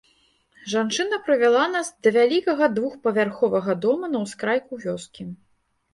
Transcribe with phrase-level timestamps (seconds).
[0.71, 5.23] Жанчына прывяла нас да вялікага двухпавярховага дома на ўскрайку вёскі.